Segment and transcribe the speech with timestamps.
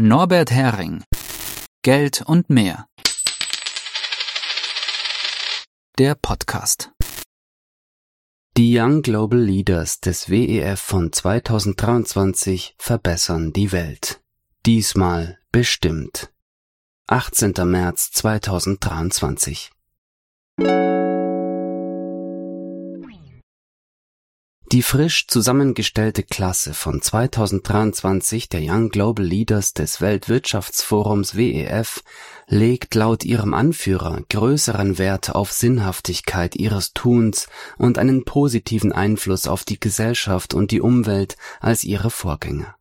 [0.00, 1.02] Norbert Hering
[1.82, 2.86] Geld und mehr.
[5.98, 6.92] Der Podcast.
[8.56, 14.20] Die Young Global Leaders des WEF von 2023 verbessern die Welt.
[14.64, 16.32] Diesmal bestimmt.
[17.08, 17.54] 18.
[17.64, 19.72] März 2023.
[24.70, 32.02] Die frisch zusammengestellte Klasse von 2023 der Young Global Leaders des Weltwirtschaftsforums WEF
[32.48, 39.64] legt laut ihrem Anführer größeren Wert auf Sinnhaftigkeit ihres Tuns und einen positiven Einfluss auf
[39.64, 42.76] die Gesellschaft und die Umwelt als ihre Vorgänger.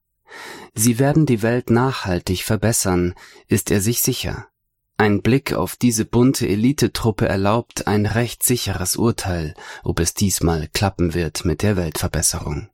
[0.75, 3.13] Sie werden die Welt nachhaltig verbessern,
[3.47, 4.49] ist er sich sicher.
[4.99, 11.13] Ein Blick auf diese bunte Elitetruppe erlaubt ein recht sicheres Urteil, ob es diesmal klappen
[11.13, 12.69] wird mit der Weltverbesserung.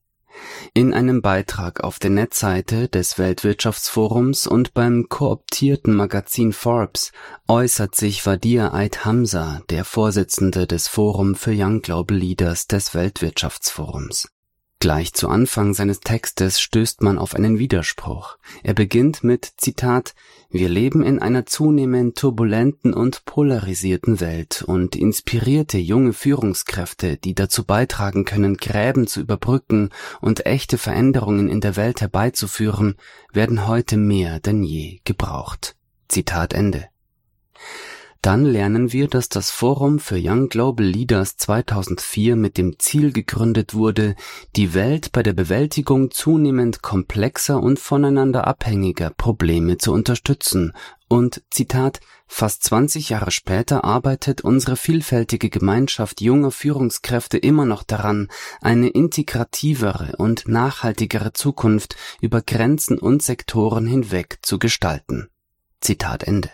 [0.73, 7.12] In einem Beitrag auf der Netzseite des Weltwirtschaftsforums und beim kooptierten Magazin Forbes
[7.50, 14.30] äußert sich Wadir Eid Hamza, der Vorsitzende des Forum für Young Global Leaders des Weltwirtschaftsforums.
[14.84, 18.38] Gleich zu Anfang seines Textes stößt man auf einen Widerspruch.
[18.64, 20.14] Er beginnt mit Zitat
[20.50, 27.64] Wir leben in einer zunehmend turbulenten und polarisierten Welt und inspirierte junge Führungskräfte, die dazu
[27.64, 32.95] beitragen können, Gräben zu überbrücken und echte Veränderungen in der Welt herbeizuführen,
[33.31, 35.78] werden heute mehr denn je gebraucht.
[36.09, 36.90] Zitat Ende.
[38.23, 43.73] Dann lernen wir, dass das Forum für Young Global Leaders 2004 mit dem Ziel gegründet
[43.73, 44.16] wurde,
[44.55, 50.71] die Welt bei der Bewältigung zunehmend komplexer und voneinander abhängiger Probleme zu unterstützen
[51.09, 58.29] und, Zitat, fast 20 Jahre später arbeitet unsere vielfältige Gemeinschaft junger Führungskräfte immer noch daran,
[58.61, 65.27] eine integrativere und nachhaltigere Zukunft über Grenzen und Sektoren hinweg zu gestalten.
[65.81, 66.49] Zitat Ende.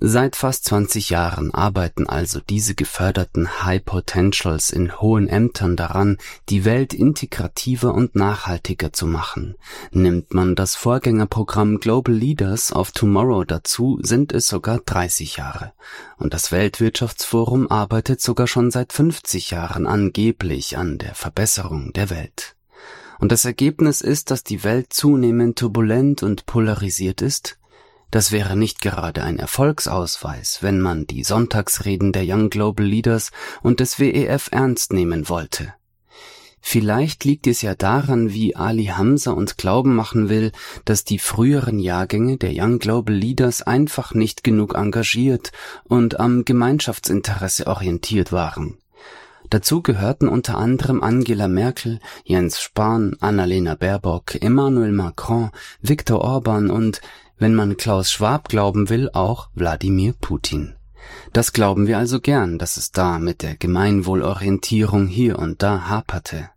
[0.00, 6.18] Seit fast 20 Jahren arbeiten also diese geförderten High Potentials in hohen Ämtern daran,
[6.48, 9.56] die Welt integrativer und nachhaltiger zu machen.
[9.90, 15.72] Nimmt man das Vorgängerprogramm Global Leaders of Tomorrow dazu, sind es sogar 30 Jahre.
[16.16, 22.54] Und das Weltwirtschaftsforum arbeitet sogar schon seit 50 Jahren angeblich an der Verbesserung der Welt.
[23.18, 27.58] Und das Ergebnis ist, dass die Welt zunehmend turbulent und polarisiert ist,
[28.10, 33.30] das wäre nicht gerade ein Erfolgsausweis, wenn man die Sonntagsreden der Young Global Leaders
[33.62, 35.74] und des WEF ernst nehmen wollte.
[36.60, 40.52] Vielleicht liegt es ja daran, wie Ali Hamza uns glauben machen will,
[40.84, 45.52] dass die früheren Jahrgänge der Young Global Leaders einfach nicht genug engagiert
[45.84, 48.76] und am Gemeinschaftsinteresse orientiert waren.
[49.50, 57.00] Dazu gehörten unter anderem Angela Merkel, Jens Spahn, Annalena Baerbock, Emmanuel Macron, Viktor Orban und
[57.38, 60.74] wenn man Klaus Schwab glauben will, auch Wladimir Putin.
[61.32, 66.50] Das glauben wir also gern, dass es da mit der Gemeinwohlorientierung hier und da haperte.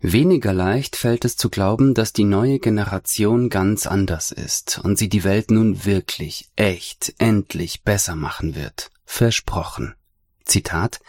[0.00, 5.10] Weniger leicht fällt es zu glauben, dass die neue Generation ganz anders ist und sie
[5.10, 8.90] die Welt nun wirklich, echt, endlich besser machen wird.
[9.04, 9.94] Versprochen.
[10.46, 11.00] Zitat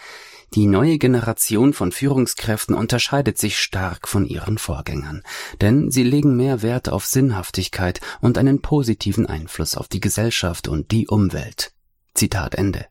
[0.54, 5.24] die neue Generation von Führungskräften unterscheidet sich stark von ihren Vorgängern,
[5.62, 10.92] denn sie legen mehr Wert auf Sinnhaftigkeit und einen positiven Einfluss auf die Gesellschaft und
[10.92, 11.72] die Umwelt.
[12.14, 12.88] Zitat Ende.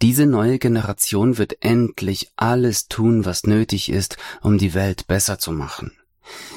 [0.00, 5.52] Diese neue Generation wird endlich alles tun, was nötig ist, um die Welt besser zu
[5.52, 5.92] machen.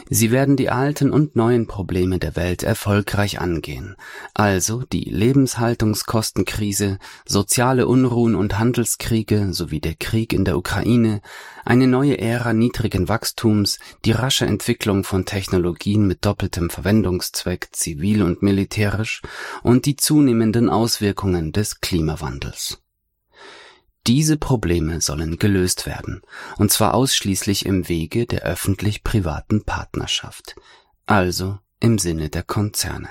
[0.10, 3.96] Sie werden die alten und neuen Probleme der Welt erfolgreich angehen,
[4.34, 11.22] also die Lebenshaltungskostenkrise, soziale Unruhen und Handelskriege sowie der Krieg in der Ukraine,
[11.66, 18.42] eine neue Ära niedrigen Wachstums, die rasche Entwicklung von Technologien mit doppeltem Verwendungszweck zivil und
[18.42, 19.22] militärisch
[19.64, 22.83] und die zunehmenden Auswirkungen des Klimawandels.
[24.06, 26.22] Diese Probleme sollen gelöst werden,
[26.58, 30.56] und zwar ausschließlich im Wege der öffentlich-privaten Partnerschaft,
[31.06, 33.10] also im Sinne der Konzerne.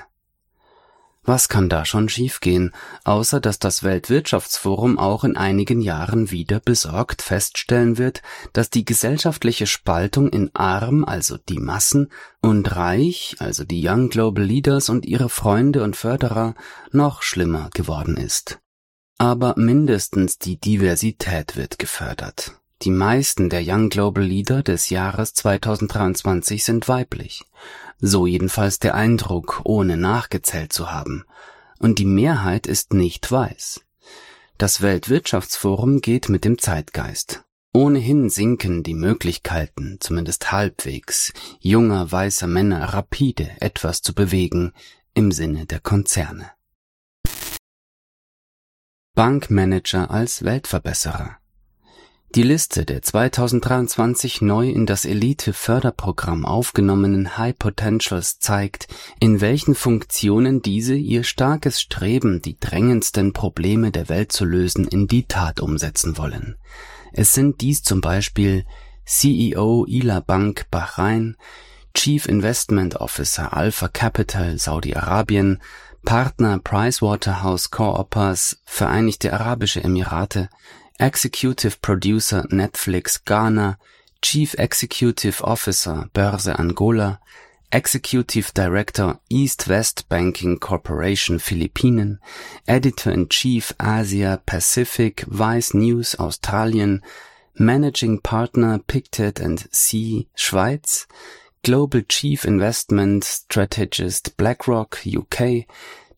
[1.25, 2.73] Was kann da schon schiefgehen,
[3.05, 9.65] außer dass das Weltwirtschaftsforum auch in einigen Jahren wieder besorgt feststellen wird, dass die gesellschaftliche
[9.65, 12.11] Spaltung in arm, also die Massen,
[12.41, 16.55] und reich, also die Young Global Leaders und ihre Freunde und Förderer,
[16.91, 18.59] noch schlimmer geworden ist.
[19.23, 22.59] Aber mindestens die Diversität wird gefördert.
[22.81, 27.45] Die meisten der Young Global Leader des Jahres 2023 sind weiblich.
[28.01, 31.23] So jedenfalls der Eindruck, ohne nachgezählt zu haben.
[31.79, 33.79] Und die Mehrheit ist nicht weiß.
[34.57, 37.45] Das Weltwirtschaftsforum geht mit dem Zeitgeist.
[37.71, 41.31] Ohnehin sinken die Möglichkeiten, zumindest halbwegs,
[41.61, 44.73] junger weißer Männer rapide etwas zu bewegen
[45.13, 46.51] im Sinne der Konzerne.
[49.15, 51.37] Bankmanager als Weltverbesserer
[52.35, 58.87] die Liste der 2023 neu in das Elite-Förderprogramm aufgenommenen High Potentials zeigt,
[59.19, 65.05] in welchen Funktionen diese ihr starkes Streben, die drängendsten Probleme der Welt zu lösen, in
[65.05, 66.57] die Tat umsetzen wollen.
[67.11, 68.65] Es sind dies zum Beispiel
[69.05, 71.37] CEO Ila Bank Bahrain,
[71.93, 75.61] Chief Investment Officer Alpha Capital Saudi-Arabien,
[76.05, 80.49] Partner PricewaterhouseCoopers Vereinigte Arabische Emirate,
[80.99, 83.77] Executive Producer Netflix Ghana,
[84.21, 87.19] Chief Executive Officer Börse Angola,
[87.71, 92.19] Executive Director East West Banking Corporation Philippinen,
[92.67, 97.01] Editor-in-Chief Asia Pacific Vice News Australien,
[97.55, 101.07] Managing Partner Pictet and C Schweiz,
[101.63, 105.65] Global Chief Investment Strategist BlackRock UK,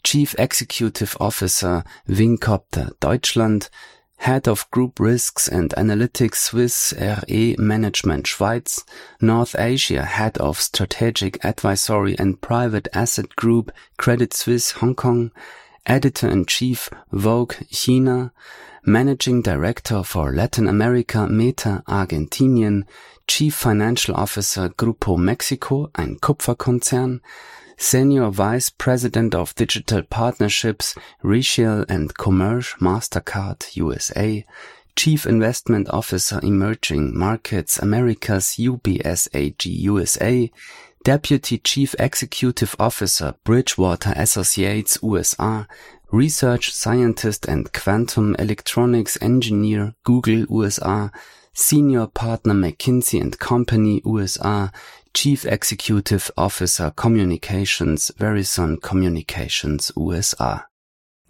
[0.03, 3.69] Chief Executive Officer Wingcopter Deutschland,
[4.17, 8.83] Head of Group Risks and Analytics Swiss RE Management Schweiz,
[9.21, 15.31] North Asia Head of Strategic Advisory and Private Asset Group Credit Suisse Hong Kong,
[15.85, 18.33] Editor-in-Chief Vogue China,
[18.87, 22.83] Managing Director for Latin America Meta Argentinien,
[23.25, 27.19] Chief Financial Officer Grupo Mexico, ein Kupferkonzern,
[27.77, 30.93] Senior Vice President of Digital Partnerships,
[31.23, 34.45] Retail and Commerce Mastercard USA,
[34.95, 40.51] Chief Investment Officer Emerging Markets Americas UBS AG USA,
[41.03, 45.65] Deputy Chief Executive Officer Bridgewater Associates USA,
[46.15, 51.09] Research Scientist and Quantum Electronics Engineer Google USA,
[51.51, 54.71] Senior Partner McKinsey & Company USA,
[55.13, 60.61] Chief Executive Officer Communications Verizon Communications USA.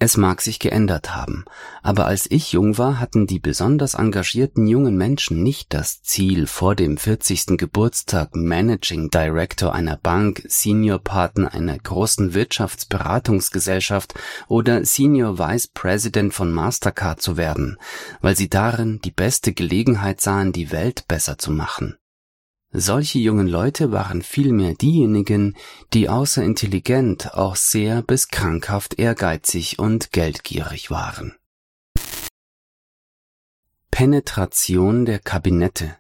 [0.06, 1.46] Es mag sich geändert haben,
[1.82, 6.76] aber als ich jung war, hatten die besonders engagierten jungen Menschen nicht das Ziel, vor
[6.76, 7.58] dem 40.
[7.58, 14.14] Geburtstag Managing Director einer Bank, Senior Partner einer großen Wirtschaftsberatungsgesellschaft
[14.48, 17.80] oder Senior Vice President von Mastercard zu werden,
[18.22, 21.98] weil sie darin die beste Gelegenheit sahen, die Welt besser zu machen.
[22.78, 25.56] Solche jungen Leute waren vielmehr diejenigen,
[25.94, 31.38] die außer intelligent auch sehr bis krankhaft ehrgeizig und geldgierig waren.
[33.92, 35.96] Penetration der Kabinette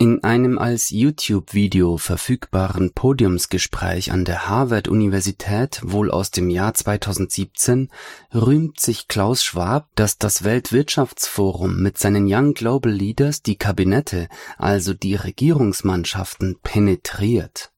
[0.00, 7.90] in einem als YouTube-Video verfügbaren Podiumsgespräch an der Harvard-Universität, wohl aus dem Jahr 2017,
[8.32, 14.94] rühmt sich Klaus Schwab, dass das Weltwirtschaftsforum mit seinen Young Global Leaders die Kabinette, also
[14.94, 17.72] die Regierungsmannschaften, penetriert.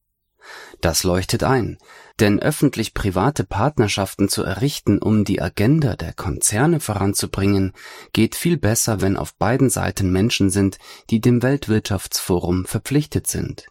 [0.80, 1.78] Das leuchtet ein,
[2.20, 7.72] denn öffentlich-private Partnerschaften zu errichten, um die Agenda der Konzerne voranzubringen,
[8.12, 10.78] geht viel besser, wenn auf beiden Seiten Menschen sind,
[11.10, 13.66] die dem Weltwirtschaftsforum verpflichtet sind.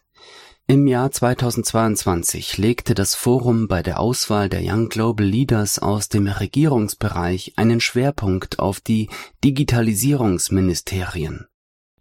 [0.70, 6.28] Im Jahr 2022 legte das Forum bei der Auswahl der Young Global Leaders aus dem
[6.28, 9.08] Regierungsbereich einen Schwerpunkt auf die
[9.42, 11.49] Digitalisierungsministerien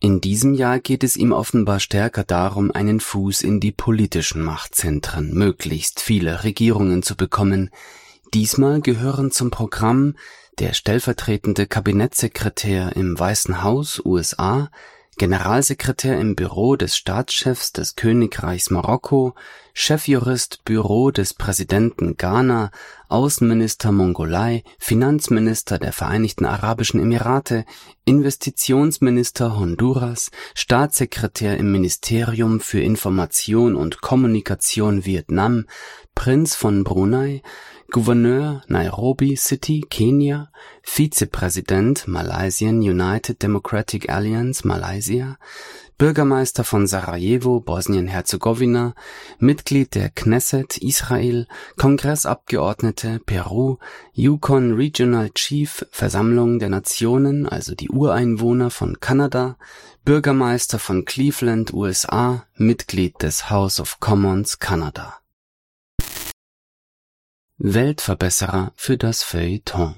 [0.02, 5.34] in diesem Jahr geht es ihm offenbar stärker darum, einen Fuß in die politischen Machtzentren
[5.34, 7.70] möglichst viele Regierungen zu bekommen.
[8.34, 10.16] Diesmal gehören zum Programm
[10.60, 14.70] der stellvertretende Kabinettssekretär im Weißen Haus USA,
[15.20, 19.36] Generalsekretär im Büro des Staatschefs des Königreichs Marokko,
[19.74, 22.72] Chefjurist Büro des Präsidenten Ghana,
[23.10, 27.66] Außenminister Mongolei, Finanzminister der Vereinigten Arabischen Emirate,
[28.06, 35.66] Investitionsminister Honduras, Staatssekretär im Ministerium für Information und Kommunikation Vietnam,
[36.16, 37.42] Prinz von Brunei,
[37.92, 40.52] Gouverneur Nairobi City, Kenia,
[40.84, 45.38] Vizepräsident Malaysian United Democratic Alliance Malaysia,
[45.98, 48.94] Bürgermeister von Sarajevo, Bosnien-Herzegowina,
[49.40, 53.78] Mitglied der Knesset Israel, Kongressabgeordnete Peru,
[54.14, 59.58] Yukon Regional Chief Versammlung der Nationen, also die Ureinwohner von Kanada,
[60.06, 65.20] Bürgermeister von Cleveland, USA, Mitglied des House of Commons Kanada
[67.62, 69.96] Weltverbesserer für das Feuilleton.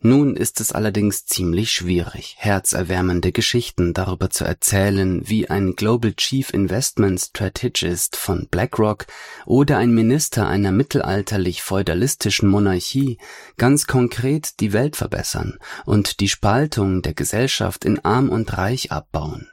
[0.00, 6.52] Nun ist es allerdings ziemlich schwierig, herzerwärmende Geschichten darüber zu erzählen, wie ein Global Chief
[6.52, 9.06] Investment Strategist von BlackRock
[9.46, 13.18] oder ein Minister einer mittelalterlich-feudalistischen Monarchie
[13.56, 19.48] ganz konkret die Welt verbessern und die Spaltung der Gesellschaft in arm und reich abbauen.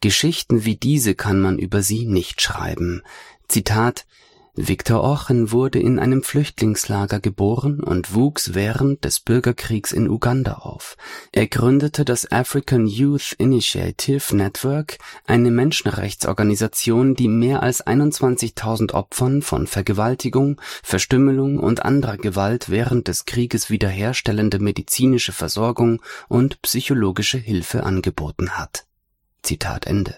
[0.00, 3.02] Geschichten wie diese kann man über sie nicht schreiben.
[3.48, 4.06] Zitat
[4.60, 10.96] Viktor Orchen wurde in einem Flüchtlingslager geboren und wuchs während des Bürgerkriegs in Uganda auf.
[11.30, 19.68] Er gründete das African Youth Initiative Network, eine Menschenrechtsorganisation, die mehr als 21.000 Opfern von
[19.68, 28.58] Vergewaltigung, Verstümmelung und anderer Gewalt während des Krieges wiederherstellende medizinische Versorgung und psychologische Hilfe angeboten
[28.58, 28.86] hat.
[29.44, 30.16] Zitat Ende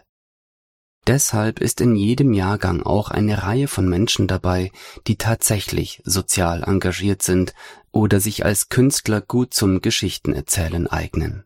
[1.11, 4.71] Deshalb ist in jedem Jahrgang auch eine Reihe von Menschen dabei,
[5.09, 7.53] die tatsächlich sozial engagiert sind
[7.91, 11.43] oder sich als Künstler gut zum Geschichtenerzählen eignen.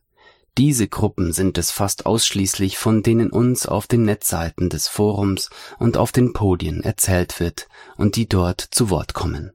[0.58, 5.96] Diese Gruppen sind es fast ausschließlich, von denen uns auf den Netzseiten des Forums und
[5.96, 7.66] auf den Podien erzählt wird
[7.96, 9.54] und die dort zu Wort kommen